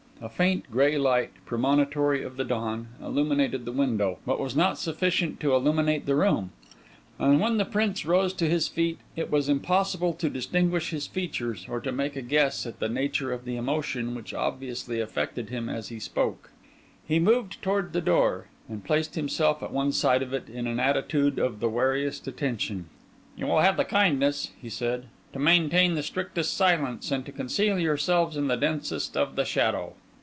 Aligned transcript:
A 0.23 0.29
faint, 0.29 0.69
grey 0.69 0.99
light, 0.99 1.31
premonitory 1.47 2.21
of 2.21 2.37
the 2.37 2.43
dawn, 2.43 2.89
illuminated 3.01 3.65
the 3.65 3.71
window, 3.71 4.19
but 4.23 4.39
was 4.39 4.55
not 4.55 4.77
sufficient 4.77 5.39
to 5.39 5.55
illuminate 5.55 6.05
the 6.05 6.13
room; 6.15 6.51
and 7.17 7.39
when 7.39 7.57
the 7.57 7.65
Prince 7.65 8.05
rose 8.05 8.31
to 8.33 8.47
his 8.47 8.67
feet, 8.67 8.99
it 9.15 9.31
was 9.31 9.49
impossible 9.49 10.13
to 10.13 10.29
distinguish 10.29 10.91
his 10.91 11.07
features 11.07 11.65
or 11.67 11.81
to 11.81 11.91
make 11.91 12.15
a 12.15 12.21
guess 12.21 12.67
at 12.67 12.77
the 12.77 12.87
nature 12.87 13.31
of 13.33 13.45
the 13.45 13.55
emotion 13.55 14.13
which 14.13 14.31
obviously 14.31 15.01
affected 15.01 15.49
him 15.49 15.67
as 15.67 15.87
he 15.87 15.99
spoke. 15.99 16.51
He 17.03 17.17
moved 17.17 17.59
towards 17.63 17.91
the 17.91 17.99
door, 17.99 18.45
and 18.69 18.83
placed 18.83 19.15
himself 19.15 19.63
at 19.63 19.71
one 19.71 19.91
side 19.91 20.21
of 20.21 20.33
it 20.35 20.47
in 20.49 20.67
an 20.67 20.79
attitude 20.79 21.39
of 21.39 21.59
the 21.59 21.67
wariest 21.67 22.27
attention. 22.27 22.89
"You 23.35 23.47
will 23.47 23.61
have 23.61 23.75
the 23.75 23.85
kindness," 23.85 24.51
he 24.61 24.69
said, 24.69 25.05
"to 25.33 25.39
maintain 25.39 25.95
the 25.95 26.03
strictest 26.03 26.55
silence, 26.55 27.09
and 27.09 27.25
to 27.25 27.31
conceal 27.31 27.79
yourselves 27.79 28.37
in 28.37 28.49
the 28.49 28.55
densest 28.55 29.17
of 29.17 29.35
the 29.35 29.45
shadow." 29.45 29.93